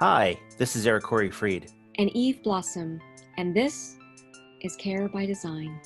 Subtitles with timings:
[0.00, 1.70] Hi, this is Eric Corey Freed.
[1.98, 3.02] And Eve Blossom,
[3.36, 3.98] and this
[4.62, 5.78] is Care by Design.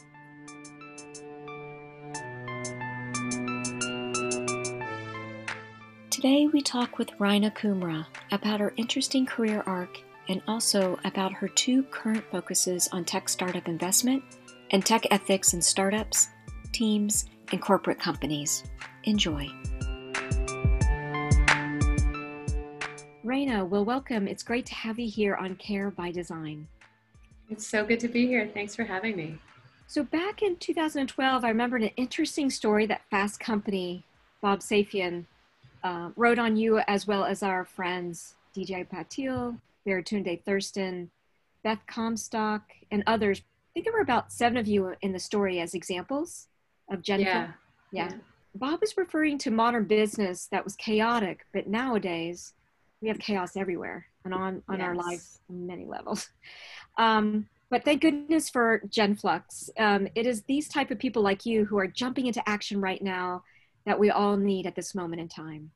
[6.10, 9.98] Today we talk with Raina Kumra about her interesting career arc
[10.28, 14.22] and also about her two current focuses on tech startup investment
[14.70, 16.28] and tech ethics in startups,
[16.70, 18.62] teams, and corporate companies.
[19.02, 19.50] Enjoy.
[23.34, 24.28] Raina, well, welcome.
[24.28, 26.68] It's great to have you here on Care by Design.
[27.50, 28.48] It's so good to be here.
[28.54, 29.40] Thanks for having me.
[29.88, 34.04] So, back in 2012, I remember an interesting story that Fast Company,
[34.40, 35.24] Bob Safian,
[35.82, 41.10] uh, wrote on you, as well as our friends DJ Patil, Baratunde Thurston,
[41.64, 43.40] Beth Comstock, and others.
[43.40, 46.46] I think there were about seven of you in the story as examples
[46.88, 47.24] of Genflux.
[47.24, 47.50] Yeah.
[47.90, 48.10] yeah.
[48.10, 48.12] yeah.
[48.54, 52.52] Bob is referring to modern business that was chaotic, but nowadays
[53.00, 54.86] we have chaos everywhere and on, on yes.
[54.86, 56.28] our lives many levels.
[56.96, 59.68] Um, but thank goodness for Genflux.
[59.78, 63.02] Um, it is these type of people like you who are jumping into action right
[63.02, 63.42] now
[63.84, 65.72] that we all need at this moment in time.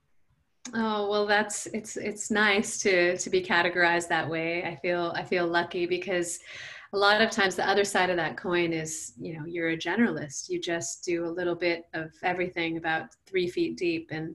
[0.74, 4.64] Oh well, that's it's it's nice to to be categorized that way.
[4.64, 6.40] I feel I feel lucky because
[6.92, 9.76] a lot of times the other side of that coin is you know you're a
[9.76, 10.48] generalist.
[10.48, 14.08] You just do a little bit of everything about three feet deep.
[14.10, 14.34] And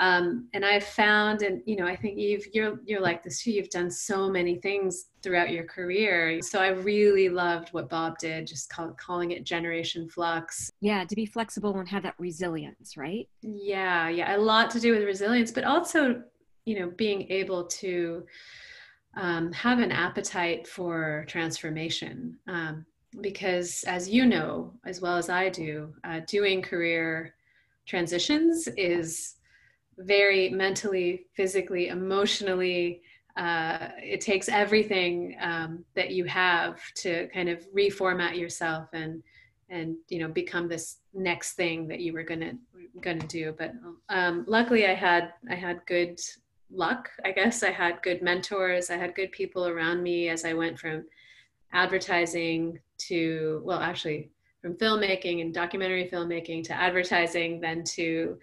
[0.00, 3.52] um, and i've found and you know i think eve you're you're like this too.
[3.52, 6.40] You've done so many things throughout your career.
[6.42, 10.70] So i really loved what bob did just call, calling it generation flux.
[10.80, 13.28] Yeah to be flexible and have that resilience right?
[13.42, 14.34] Yeah yeah.
[14.34, 16.22] A lot to do with resilience but also
[16.64, 18.24] you know being able to
[19.16, 22.38] um, have an appetite for transformation.
[22.46, 22.86] Um,
[23.20, 27.34] because, as you know, as well as I do, uh, doing career
[27.86, 29.34] transitions is
[29.98, 33.02] very mentally, physically, emotionally.
[33.36, 39.22] Uh, it takes everything um, that you have to kind of reformat yourself and
[39.70, 42.52] and you know become this next thing that you were gonna
[43.00, 43.54] gonna do.
[43.58, 43.72] But
[44.10, 46.20] um, luckily, I had I had good
[46.72, 47.62] luck, I guess.
[47.62, 51.04] I had good mentors, I had good people around me as I went from
[51.72, 52.78] advertising
[53.08, 58.38] to, well, actually, from filmmaking and documentary filmmaking to advertising, then to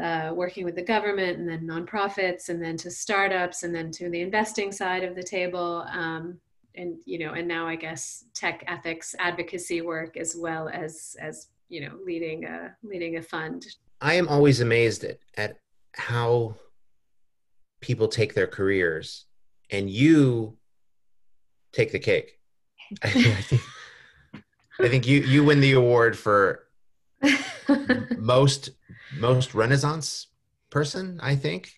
[0.00, 4.08] uh, working with the government and then nonprofits and then to startups and then to
[4.08, 5.84] the investing side of the table.
[5.92, 6.38] Um,
[6.76, 11.48] and you know, and now I guess tech ethics advocacy work as well as as
[11.68, 13.66] you know leading a leading a fund.
[14.00, 15.58] I am always amazed at, at
[15.94, 16.54] how
[17.80, 19.24] people take their careers
[19.70, 20.56] and you
[21.72, 22.38] take the cake.
[23.02, 23.62] I think,
[24.80, 26.66] I think you you win the award for
[28.18, 28.70] most
[29.16, 30.26] most Renaissance
[30.70, 31.20] person.
[31.22, 31.72] I think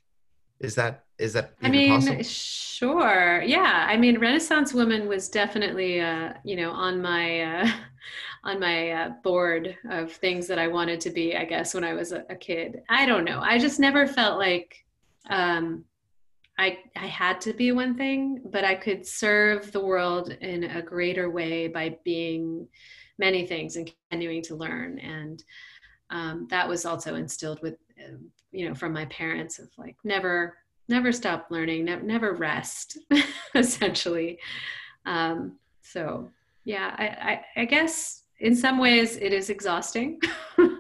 [0.61, 2.23] is that is that I mean, possible?
[2.23, 3.87] sure, yeah.
[3.89, 7.71] I mean, Renaissance woman was definitely uh, you know on my uh,
[8.45, 11.37] on my uh, board of things that I wanted to be.
[11.37, 13.41] I guess when I was a, a kid, I don't know.
[13.41, 14.77] I just never felt like
[15.29, 15.85] um,
[16.59, 20.83] I, I had to be one thing, but I could serve the world in a
[20.83, 22.69] greater way by being
[23.19, 24.99] many things and continuing to learn.
[24.99, 25.43] And
[26.11, 28.17] um, that was also instilled with, uh,
[28.51, 30.57] you know, from my parents of like never,
[30.89, 32.99] never stop learning, never, never rest,
[33.55, 34.39] essentially.
[35.07, 36.31] Um, so
[36.65, 40.21] yeah, I, I, I guess in some ways it is exhausting,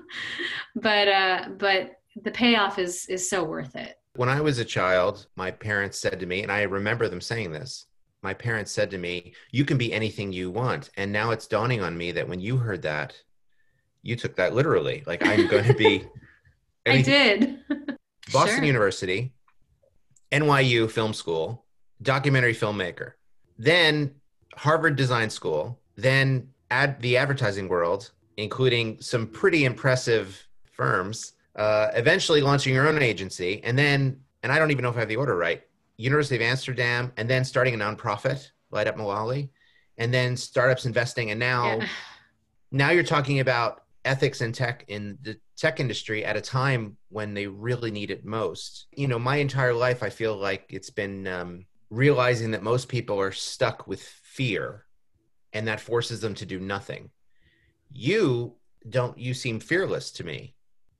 [0.76, 3.96] but uh, but the payoff is is so worth it.
[4.14, 7.52] When I was a child, my parents said to me, and I remember them saying
[7.52, 7.86] this,
[8.22, 10.90] my parents said to me, You can be anything you want.
[10.96, 13.14] And now it's dawning on me that when you heard that,
[14.02, 15.02] you took that literally.
[15.06, 16.06] Like, I'm going to be.
[16.86, 17.60] I did.
[18.32, 18.64] Boston sure.
[18.64, 19.32] University,
[20.30, 21.64] NYU Film School,
[22.02, 23.12] documentary filmmaker,
[23.58, 24.14] then
[24.56, 32.40] Harvard Design School, then ad, the advertising world, including some pretty impressive firms uh, eventually
[32.40, 35.16] launching your own agency, and then, and I don't even know if I have the
[35.16, 35.62] order right,
[35.96, 39.50] University of Amsterdam, and then starting a nonprofit, Light Up Malawi,
[39.98, 41.86] and then startups investing, and now, yeah.
[42.70, 47.34] now you're talking about ethics and tech in the tech industry at a time when
[47.34, 48.86] they really need it most.
[48.96, 53.20] You know, my entire life, I feel like it's been um, realizing that most people
[53.20, 54.86] are stuck with fear,
[55.52, 57.10] and that forces them to do nothing.
[57.92, 58.56] You
[58.88, 59.18] don't.
[59.18, 60.54] You seem fearless to me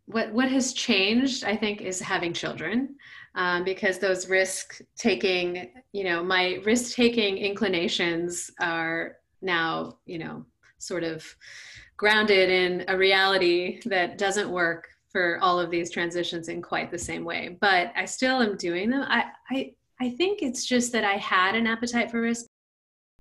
[0.07, 2.95] what what has changed i think is having children
[3.35, 10.45] um, because those risk taking you know my risk taking inclinations are now you know
[10.79, 11.25] sort of
[11.97, 16.99] grounded in a reality that doesn't work for all of these transitions in quite the
[16.99, 19.73] same way but i still am doing them i i,
[20.03, 22.47] I think it's just that I had an appetite for risk.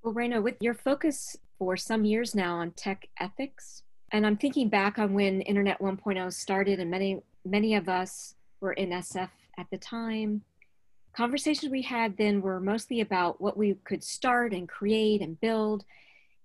[0.02, 4.68] Well, Raina, with your focus for some years now on tech ethics, and I'm thinking
[4.68, 9.66] back on when Internet 1.0 started, and many many of us were in SF at
[9.70, 10.42] the time.
[11.14, 15.84] Conversations we had then were mostly about what we could start and create and build,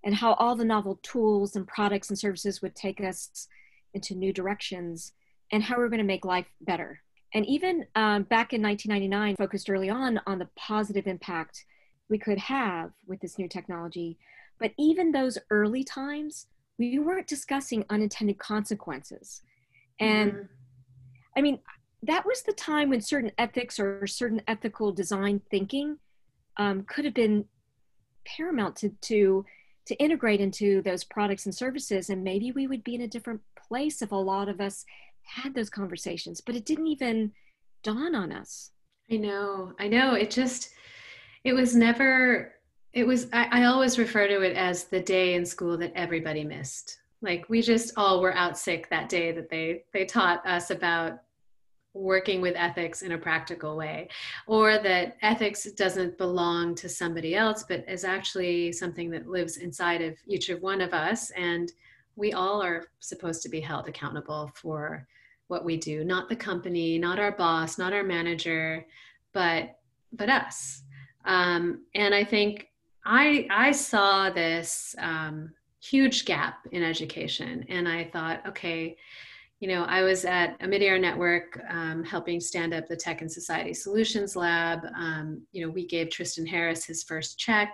[0.03, 3.47] and how all the novel tools and products and services would take us
[3.93, 5.13] into new directions,
[5.51, 7.01] and how we we're going to make life better.
[7.33, 11.65] And even um, back in 1999, focused early on on the positive impact
[12.09, 14.17] we could have with this new technology.
[14.57, 19.41] But even those early times, we weren't discussing unintended consequences.
[19.99, 20.41] And mm-hmm.
[21.35, 21.59] I mean,
[22.03, 25.97] that was the time when certain ethics or certain ethical design thinking
[26.57, 27.45] um, could have been
[28.25, 29.45] paramount to, to
[29.85, 33.39] to integrate into those products and services and maybe we would be in a different
[33.67, 34.83] place if a lot of us
[35.23, 37.31] had those conversations but it didn't even
[37.83, 38.71] dawn on us
[39.09, 40.71] i know i know it just
[41.45, 42.53] it was never
[42.97, 46.43] it was I, I always refer to it as the day in school that everybody
[46.43, 50.71] missed like we just all were out sick that day that they they taught us
[50.71, 51.19] about
[51.97, 54.07] working with ethics in a practical way,
[54.45, 60.01] or that ethics doesn't belong to somebody else, but is actually something that lives inside
[60.01, 61.31] of each of one of us.
[61.31, 61.71] And
[62.15, 65.07] we all are supposed to be held accountable for
[65.47, 68.85] what we do, not the company, not our boss, not our manager,
[69.33, 69.77] but
[70.13, 70.83] but us.
[71.25, 72.66] Um, and I think
[73.07, 78.97] I I saw this um, huge gap in education, and I thought, okay,
[79.61, 83.73] you know, I was at Omidyar Network um, helping stand up the Tech and Society
[83.73, 84.81] Solutions Lab.
[84.95, 87.71] Um, you know, we gave Tristan Harris his first check.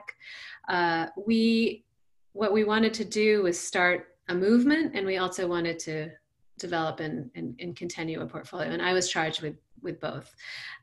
[0.69, 1.83] Uh, we,
[2.31, 6.11] what we wanted to do was start a movement, and we also wanted to
[6.59, 8.69] develop and, and, and continue a portfolio.
[8.69, 10.33] And I was charged with with both.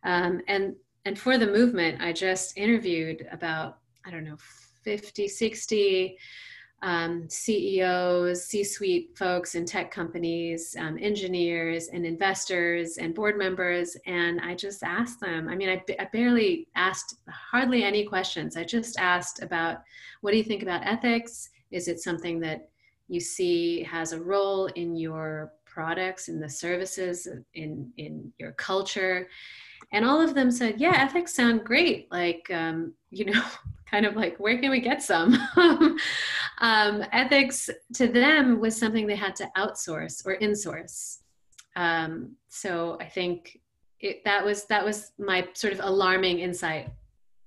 [0.02, 0.74] Um, and
[1.04, 4.36] and for the movement, I just interviewed about I don't know
[4.82, 6.18] 50, 60
[6.82, 13.96] um, CEOs, C suite folks in tech companies, um, engineers, and investors and board members.
[14.06, 18.56] And I just asked them I mean, I, I barely asked hardly any questions.
[18.56, 19.82] I just asked about
[20.22, 21.50] what do you think about ethics?
[21.70, 22.70] Is it something that
[23.08, 29.28] you see has a role in your products, in the services, in, in your culture?
[29.92, 32.10] And all of them said, yeah, ethics sound great.
[32.12, 33.42] Like, um, you know,
[33.90, 35.34] kind of like, where can we get some?
[36.58, 41.18] um, ethics to them was something they had to outsource or insource.
[41.76, 43.58] Um, so I think
[44.00, 46.90] it, that was that was my sort of alarming insight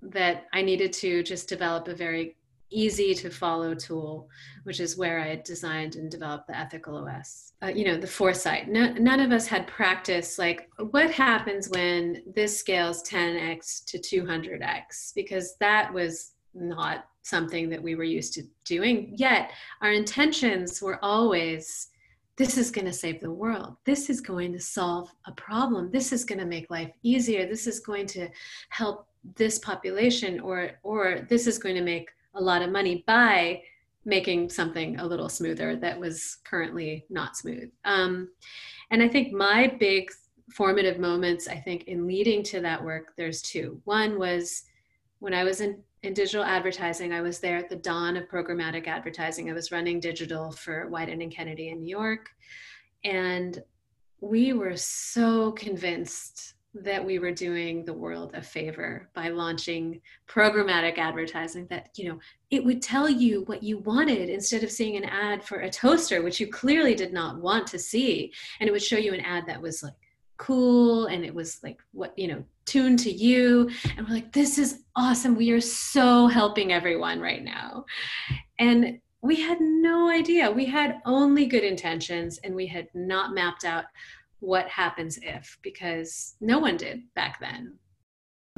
[0.02, 2.38] that I needed to just develop a very
[2.74, 4.28] easy to follow tool,
[4.64, 7.54] which is where I designed and developed the ethical OS.
[7.62, 8.68] Uh, you know, the foresight.
[8.68, 15.14] No, none of us had practice like what happens when this scales 10x to 200x,
[15.14, 19.14] because that was not something that we were used to doing.
[19.16, 19.52] Yet
[19.82, 21.88] our intentions were always
[22.36, 23.76] this is going to save the world.
[23.86, 25.92] This is going to solve a problem.
[25.92, 27.46] This is going to make life easier.
[27.46, 28.28] This is going to
[28.70, 33.62] help this population or or this is going to make a lot of money by
[34.06, 37.72] making something a little smoother that was currently not smooth.
[37.86, 38.30] Um,
[38.92, 40.12] and I think my big
[40.52, 43.82] formative moments, I think, in leading to that work, there's two.
[43.86, 44.64] One was
[45.20, 48.88] when I was in, in digital advertising, I was there at the dawn of programmatic
[48.88, 49.50] advertising.
[49.50, 52.30] I was running digital for Wieden and Kennedy in New York.
[53.06, 53.64] And
[54.20, 60.98] we were so convinced that we were doing the world a favor by launching programmatic
[60.98, 62.18] advertising that you know
[62.50, 66.24] it would tell you what you wanted instead of seeing an ad for a toaster
[66.24, 69.46] which you clearly did not want to see and it would show you an ad
[69.46, 69.94] that was like
[70.38, 74.58] cool and it was like what you know tuned to you and we're like this
[74.58, 77.84] is awesome we are so helping everyone right now
[78.60, 83.66] and we had no idea we had only good intentions and we had not mapped
[83.66, 83.86] out
[84.44, 87.78] what happens if, because no one did back then.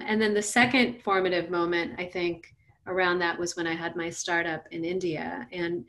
[0.01, 2.53] And then the second formative moment, I think,
[2.87, 5.47] around that was when I had my startup in India.
[5.51, 5.85] And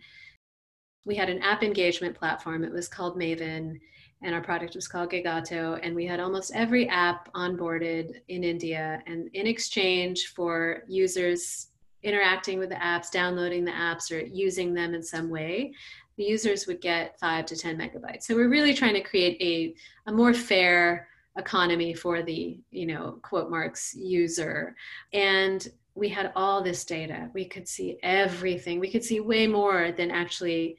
[1.06, 2.62] we had an app engagement platform.
[2.62, 3.80] It was called Mavin,
[4.26, 5.78] and our product was called Gigato.
[5.84, 9.00] And we had almost every app onboarded in India.
[9.06, 11.68] And in exchange for users
[12.02, 15.72] interacting with the apps, downloading the apps, or using them in some way,
[16.16, 18.24] the users would get five to 10 megabytes.
[18.24, 21.06] So we're really trying to create a, a more fair
[21.38, 24.74] economy for the, you know, quote marks user.
[25.12, 27.30] And we had all this data.
[27.32, 28.80] We could see everything.
[28.80, 30.78] We could see way more than actually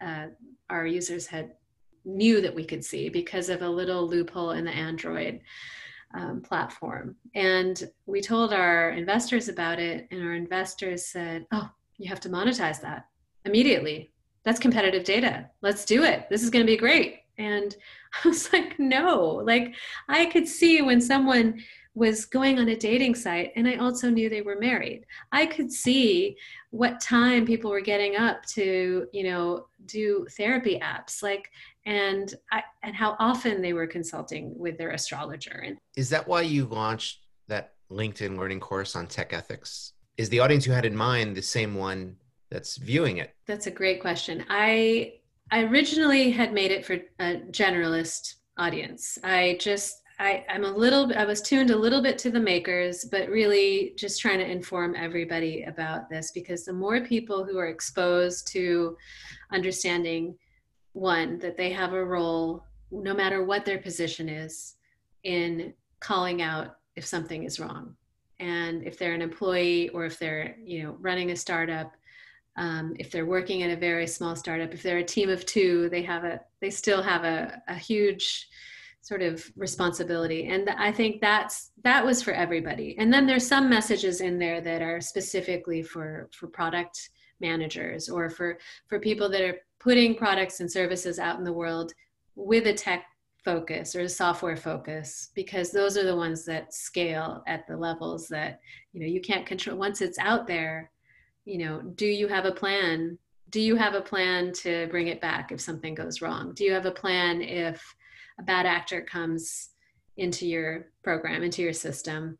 [0.00, 0.26] uh,
[0.70, 1.54] our users had
[2.04, 5.40] knew that we could see because of a little loophole in the Android
[6.14, 7.16] um, platform.
[7.34, 11.68] And we told our investors about it, and our investors said, Oh,
[11.98, 13.06] you have to monetize that
[13.44, 14.12] immediately.
[14.44, 15.50] That's competitive data.
[15.62, 16.28] Let's do it.
[16.30, 17.20] This is going to be great.
[17.38, 17.74] And
[18.24, 19.74] I was like, No, like
[20.08, 21.60] I could see when someone
[21.94, 25.06] was going on a dating site and I also knew they were married.
[25.30, 26.36] I could see
[26.70, 31.50] what time people were getting up to, you know, do therapy apps like
[31.86, 35.62] and I, and how often they were consulting with their astrologer.
[35.64, 39.92] And is that why you launched that LinkedIn learning course on tech ethics?
[40.16, 42.16] Is the audience you had in mind the same one
[42.50, 43.34] that's viewing it?
[43.46, 44.44] That's a great question.
[44.48, 45.14] I
[45.50, 49.18] I originally had made it for a generalist audience.
[49.22, 53.04] I just I, I'm a little I was tuned a little bit to the makers,
[53.04, 57.66] but really just trying to inform everybody about this because the more people who are
[57.66, 58.96] exposed to
[59.52, 60.36] understanding
[60.92, 64.76] one, that they have a role, no matter what their position is,
[65.24, 67.96] in calling out if something is wrong.
[68.38, 71.92] And if they're an employee or if they're, you know, running a startup,
[72.56, 75.88] um, if they're working at a very small startup, if they're a team of two,
[75.88, 78.48] they have a, they still have a, a huge
[79.04, 80.48] sort of responsibility.
[80.48, 82.96] And i think that's that was for everybody.
[82.98, 88.30] And then there's some messages in there that are specifically for for product managers or
[88.30, 88.58] for
[88.88, 91.92] for people that are putting products and services out in the world
[92.34, 93.04] with a tech
[93.44, 98.26] focus or a software focus because those are the ones that scale at the levels
[98.28, 98.58] that
[98.94, 100.90] you know you can't control once it's out there
[101.44, 103.18] you know do you have a plan?
[103.50, 106.54] Do you have a plan to bring it back if something goes wrong?
[106.54, 107.94] Do you have a plan if
[108.38, 109.70] a bad actor comes
[110.16, 112.38] into your program, into your system,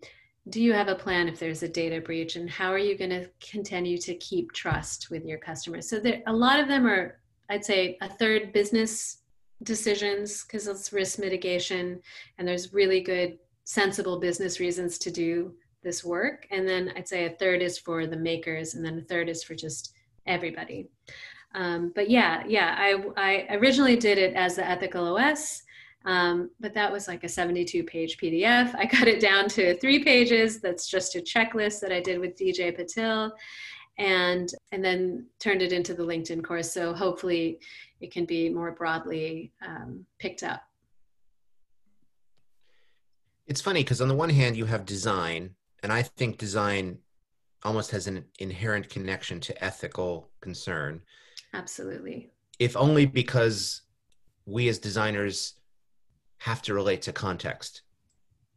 [0.50, 2.36] do you have a plan if there's a data breach?
[2.36, 5.88] And how are you going to continue to keep trust with your customers?
[5.88, 7.20] So there a lot of them are
[7.50, 9.18] i'd say a third business
[9.64, 12.00] decisions because it's risk mitigation
[12.38, 16.46] and there's really good sensible business reasons to do this work.
[16.50, 19.42] And then i'd say a third is for the makers and then a third is
[19.42, 19.94] for just
[20.26, 20.88] everybody.
[21.54, 25.62] Um, but yeah yeah I, I originally did it as the ethical os
[26.04, 28.74] um, but that was like a 72 page PDF.
[28.74, 30.60] I cut it down to three pages.
[30.60, 33.32] That's just a checklist that I did with DJ Patil
[33.98, 36.72] and and then turned it into the LinkedIn course.
[36.72, 37.60] So hopefully
[38.00, 40.62] it can be more broadly um, picked up.
[43.46, 46.98] It's funny because on the one hand you have design, and I think design
[47.62, 51.00] almost has an inherent connection to ethical concern.
[51.54, 52.30] Absolutely.
[52.58, 53.82] If only because
[54.46, 55.54] we as designers
[56.44, 57.80] have to relate to context.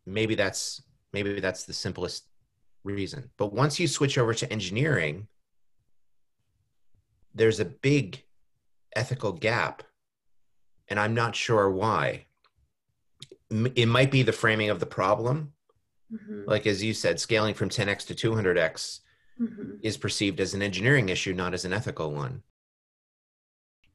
[0.05, 2.25] Maybe that's maybe that's the simplest
[2.83, 3.29] reason.
[3.37, 5.29] But once you switch over to engineering,
[7.33, 8.25] there's a big
[8.93, 9.83] ethical gap
[10.89, 12.25] and I'm not sure why.
[13.49, 15.53] It might be the framing of the problem.
[16.11, 16.41] Mm-hmm.
[16.45, 18.99] Like as you said, scaling from 10x to 200x
[19.39, 19.71] mm-hmm.
[19.81, 22.43] is perceived as an engineering issue, not as an ethical one.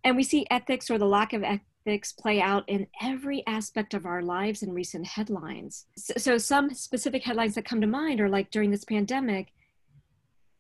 [0.02, 1.42] And we see ethics or the lack of
[1.82, 5.86] ethics play out in every aspect of our lives in recent headlines.
[5.96, 9.48] So, so, some specific headlines that come to mind are like during this pandemic,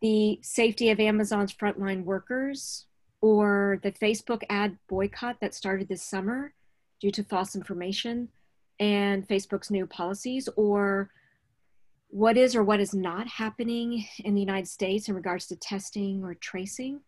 [0.00, 2.86] the safety of Amazon's frontline workers,
[3.20, 6.54] or the Facebook ad boycott that started this summer
[7.00, 8.28] due to false information
[8.80, 11.10] and Facebook's new policies, or
[12.08, 16.24] what is or what is not happening in the United States in regards to testing
[16.24, 17.00] or tracing.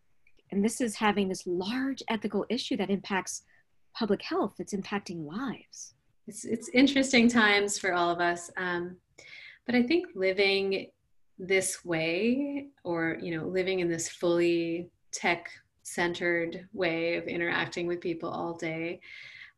[0.52, 3.42] And this is having this large ethical issue that impacts
[3.94, 5.94] public health it's impacting lives.
[6.26, 8.96] It's, it's interesting times for all of us um,
[9.66, 10.88] but i think living
[11.38, 15.50] this way or you know living in this fully tech
[15.82, 19.00] centered way of interacting with people all day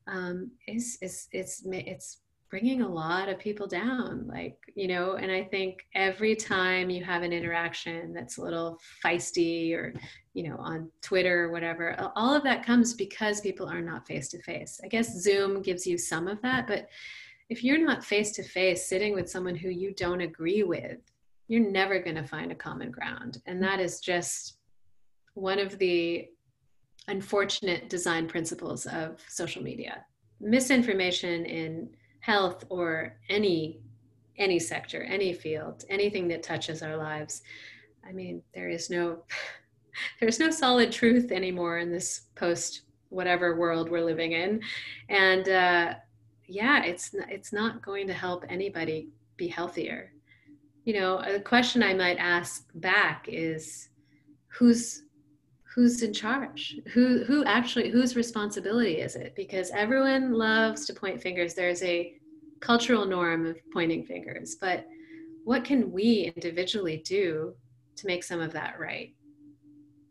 [0.09, 5.31] um, is, is it's it's bringing a lot of people down like you know and
[5.33, 9.93] i think every time you have an interaction that's a little feisty or
[10.35, 14.29] you know on twitter or whatever all of that comes because people are not face
[14.29, 16.89] to face i guess zoom gives you some of that but
[17.49, 20.99] if you're not face to face sitting with someone who you don't agree with
[21.49, 23.41] you're never going to find a common ground.
[23.47, 24.59] And that is just
[25.35, 26.29] one of the
[27.09, 30.05] unfortunate design principles of social media.
[30.41, 31.89] Misinformation in
[32.27, 33.79] health or any
[34.37, 37.43] any sector any field anything that touches our lives.
[38.05, 39.23] I mean there is no
[40.21, 44.61] there's no solid truth anymore in this post whatever world we're living in.
[45.09, 45.95] And uh,
[46.49, 50.13] yeah it's it's not going to help anybody be healthier.
[50.85, 53.89] You know a question i might ask back is
[54.49, 55.03] who's
[55.77, 61.21] who's in charge who who actually whose responsibility is it because everyone loves to point
[61.21, 62.17] fingers there's a
[62.61, 64.87] cultural norm of pointing fingers, but
[65.45, 67.55] what can we individually do
[67.97, 69.15] to make some of that right?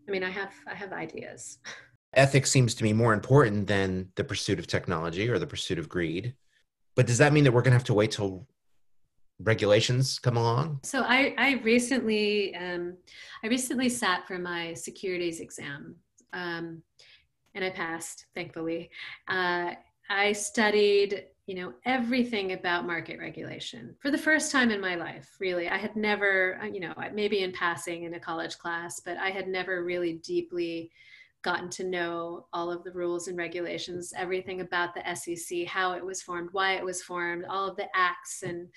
[0.08, 1.60] I mean, I have I have ideas.
[2.14, 5.90] Ethics seems to me more important than the pursuit of technology or the pursuit of
[5.90, 6.34] greed.
[6.96, 8.48] But does that mean that we're going to have to wait till
[9.40, 10.80] regulations come along?
[10.84, 12.98] So I, I recently, um,
[13.44, 15.96] I recently sat for my securities exam,
[16.34, 16.82] um,
[17.54, 18.90] and I passed, thankfully.
[19.28, 19.72] Uh,
[20.10, 25.30] I studied, you know, everything about market regulation for the first time in my life.
[25.40, 29.18] Really, I had never, uh, you know, maybe in passing in a college class, but
[29.18, 30.92] I had never really deeply
[31.46, 36.04] gotten to know all of the rules and regulations, everything about the SEC, how it
[36.04, 38.68] was formed, why it was formed, all of the acts, and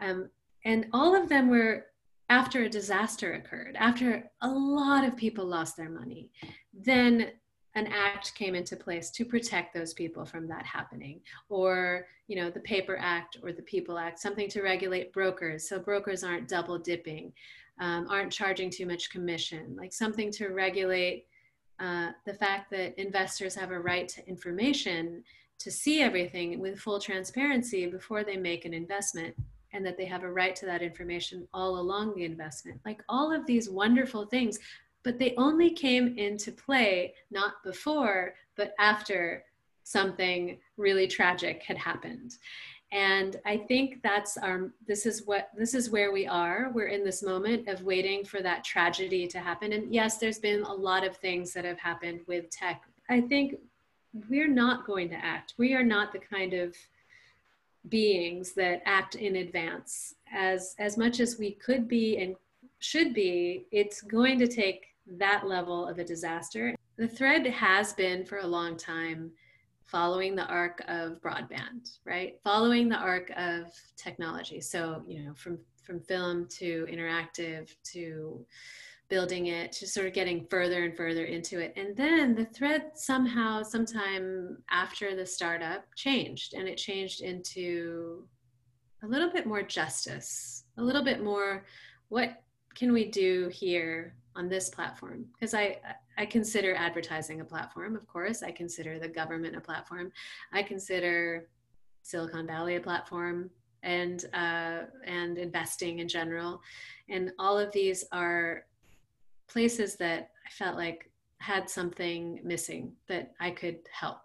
[0.00, 0.30] um,
[0.64, 1.86] and all of them were
[2.30, 6.30] after a disaster occurred, after a lot of people lost their money.
[6.72, 7.32] Then
[7.74, 12.48] an act came into place to protect those people from that happening or you know
[12.48, 16.78] the paper act or the people act something to regulate brokers so brokers aren't double
[16.78, 17.32] dipping
[17.80, 21.26] um, aren't charging too much commission like something to regulate
[21.80, 25.22] uh, the fact that investors have a right to information
[25.58, 29.34] to see everything with full transparency before they make an investment
[29.72, 33.32] and that they have a right to that information all along the investment like all
[33.32, 34.58] of these wonderful things
[35.04, 39.44] but they only came into play not before, but after
[39.84, 42.38] something really tragic had happened.
[42.94, 46.70] And I think that's our, this is what, this is where we are.
[46.72, 49.72] We're in this moment of waiting for that tragedy to happen.
[49.72, 52.84] And yes, there's been a lot of things that have happened with tech.
[53.10, 53.56] I think
[54.30, 55.54] we're not going to act.
[55.58, 56.76] We are not the kind of
[57.88, 62.34] beings that act in advance as as much as we could be and
[62.78, 64.86] should be it's going to take
[65.18, 66.74] that level of a disaster.
[66.96, 69.32] The thread has been for a long time
[69.94, 72.40] following the arc of broadband, right?
[72.42, 74.60] Following the arc of technology.
[74.60, 78.44] So, you know, from from film to interactive to
[79.08, 81.74] building it to sort of getting further and further into it.
[81.76, 88.26] And then the thread somehow, sometime after the startup, changed and it changed into
[89.04, 91.66] a little bit more justice, a little bit more
[92.08, 92.42] what
[92.74, 95.78] can we do here on this platform because I
[96.16, 98.42] I consider advertising a platform, of course.
[98.42, 100.12] I consider the government a platform.
[100.52, 101.48] I consider
[102.02, 103.50] Silicon Valley a platform,
[103.82, 106.60] and uh, and investing in general,
[107.08, 108.64] and all of these are
[109.48, 114.18] places that I felt like had something missing that I could help.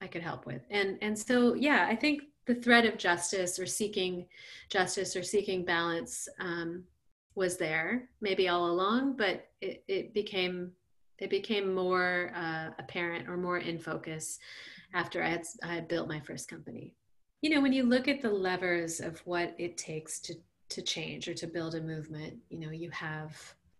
[0.00, 3.66] I could help with, and and so yeah, I think the thread of justice or
[3.66, 4.26] seeking
[4.70, 6.84] justice or seeking balance um,
[7.34, 10.72] was there maybe all along, but it, it became
[11.20, 14.38] it became more uh, apparent or more in focus
[14.94, 16.94] after I had, I had built my first company.
[17.42, 20.34] You know, when you look at the levers of what it takes to
[20.70, 23.36] to change or to build a movement, you know, you have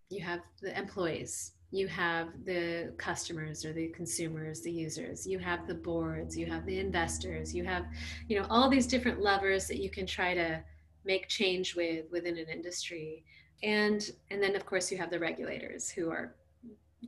[0.09, 5.68] you have the employees, you have the customers or the consumers, the users, you have
[5.68, 7.85] the boards, you have the investors, you have,
[8.29, 10.61] you know, all these different levers that you can try to
[11.05, 13.24] make change with within an industry
[13.62, 16.35] and and then of course you have the regulators who are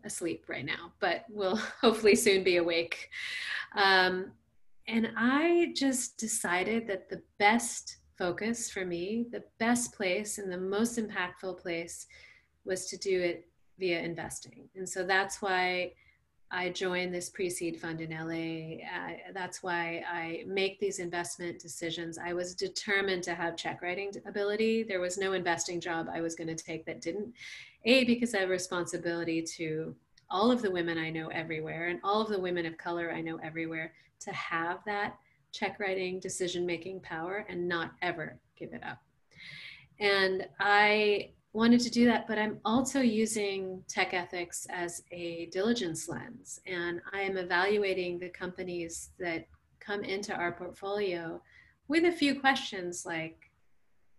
[0.05, 3.09] asleep right now but will hopefully soon be awake.
[3.77, 4.33] Um,
[4.89, 10.59] and i just decided that the best focus for me the best place and the
[10.59, 12.07] most impactful place
[12.65, 14.69] was to do it via investing.
[14.77, 15.93] And so that's why
[16.55, 18.85] I joined this pre seed fund in LA.
[18.85, 22.19] Uh, that's why I make these investment decisions.
[22.19, 24.83] I was determined to have check writing ability.
[24.83, 27.33] There was no investing job I was going to take that didn't.
[27.87, 29.97] A, because I have responsibility to
[30.31, 33.23] all of the women I know everywhere and all of the women of color I
[33.23, 35.17] know everywhere to have that
[35.53, 38.99] check writing decision making power and not ever give it up.
[40.01, 46.09] And I wanted to do that, but I'm also using tech ethics as a diligence
[46.09, 46.61] lens.
[46.67, 49.47] And I am evaluating the companies that
[49.81, 51.43] come into our portfolio
[51.89, 53.51] with a few questions like,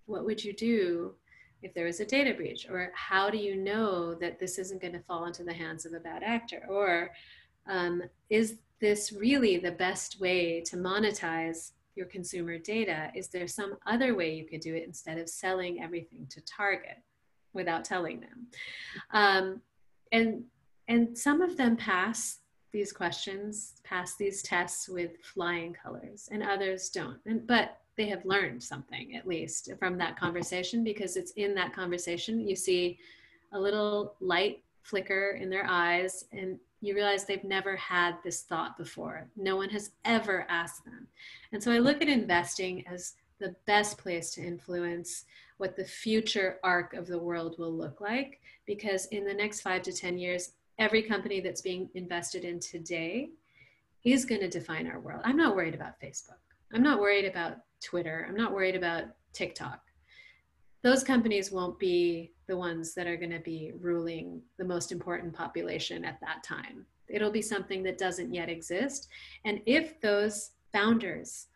[0.06, 1.16] what would you do
[1.64, 2.68] if there was a data breach?
[2.70, 5.94] Or how do you know that this isn't going to fall into the hands of
[5.94, 6.64] a bad actor?
[6.70, 7.12] Or
[7.68, 13.10] um, is this really the best way to monetize your consumer data?
[13.16, 16.98] Is there some other way you could do it instead of selling everything to Target?
[17.54, 18.48] Without telling them.
[19.12, 19.62] Um,
[20.12, 20.44] and
[20.88, 22.40] and some of them pass
[22.72, 27.20] these questions, pass these tests with flying colors, and others don't.
[27.26, 31.76] And but they have learned something at least from that conversation because it's in that
[31.76, 32.98] conversation you see
[33.52, 38.78] a little light flicker in their eyes and you realize they've never had this thought
[38.78, 39.30] before.
[39.38, 41.08] No one has ever asked them.
[41.54, 45.24] And so I look at investing as the best place to influence
[45.64, 49.82] what the future arc of the world will look like because in the next five
[49.82, 53.30] to 10 years, every company that's being invested in today
[54.04, 55.22] is going to define our world.
[55.24, 56.42] I'm not worried about Facebook.
[56.74, 58.26] I'm not worried about Twitter.
[58.28, 59.80] I'm not worried about TikTok.
[60.82, 65.34] Those companies won't be the ones that are going to be ruling the most important
[65.34, 66.86] population at that time.
[67.08, 69.08] It'll be something that doesn't yet exist.
[69.46, 71.48] And if those founders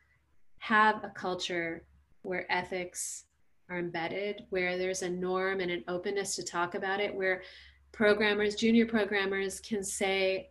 [0.59, 1.83] have a culture
[2.21, 3.25] where ethics
[3.69, 7.43] are embedded, where there's a norm and an openness to talk about it, where
[7.91, 10.49] programmers, junior programmers can say,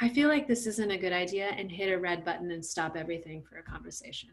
[0.00, 2.96] I feel like this isn't a good idea and hit a red button and stop
[2.96, 4.30] everything for a conversation.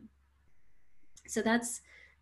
[1.28, 1.82] So that's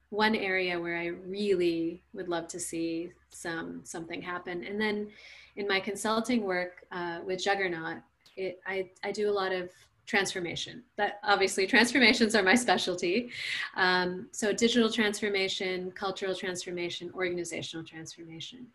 [0.09, 4.63] one area where I really would love to see some something happen.
[4.63, 5.09] And then
[5.55, 7.97] in my consulting work uh, with Juggernaut,
[8.35, 9.69] it, I, I do a lot of
[10.07, 10.81] transformation.
[10.95, 13.29] That obviously transformations are my specialty.
[13.75, 18.67] Um, so digital transformation, cultural transformation, organizational transformation.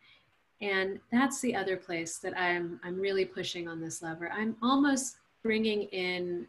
[0.60, 4.30] And that's the other place that I'm, I'm really pushing on this lever.
[4.30, 6.46] I'm almost bringing in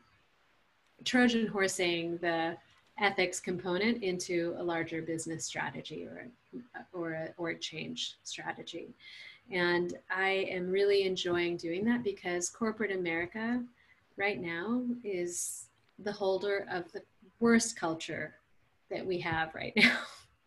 [1.03, 2.55] Trojan horsing the
[2.99, 6.27] ethics component into a larger business strategy or,
[6.93, 8.93] or, a, or a change strategy.
[9.51, 13.63] And I am really enjoying doing that because corporate America
[14.17, 15.67] right now is
[15.99, 17.01] the holder of the
[17.39, 18.35] worst culture
[18.89, 19.97] that we have right now.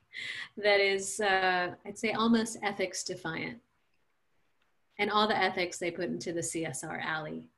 [0.57, 3.59] that is, uh, I'd say, almost ethics defiant.
[4.99, 7.49] And all the ethics they put into the CSR alley,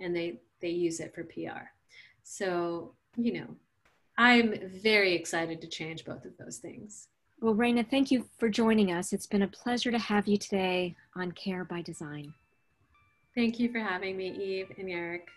[0.00, 1.68] and they they use it for PR.
[2.24, 3.46] So you know,
[4.18, 7.06] I'm very excited to change both of those things.
[7.40, 9.12] Well, Raina, thank you for joining us.
[9.12, 12.32] It's been a pleasure to have you today on Care by Design.
[13.34, 15.28] Thank you for having me, Eve and Eric.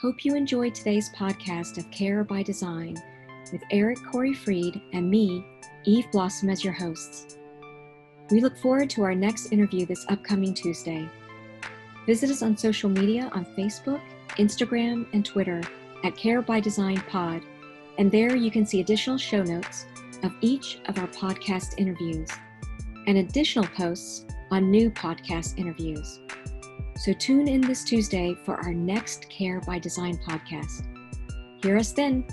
[0.00, 2.96] Hope you enjoyed today's podcast of Care by Design
[3.52, 5.44] with Eric Corey Freed and me,
[5.84, 7.36] Eve Blossom, as your hosts.
[8.30, 11.06] We look forward to our next interview this upcoming Tuesday.
[12.06, 14.00] Visit us on social media on Facebook,
[14.38, 15.60] Instagram, and Twitter
[16.02, 17.42] at Care by Design Pod,
[17.98, 19.84] and there you can see additional show notes
[20.22, 22.30] of each of our podcast interviews
[23.06, 26.20] and additional posts on new podcast interviews.
[26.96, 30.86] So tune in this Tuesday for our next Care by Design podcast.
[31.62, 32.24] Hear us then.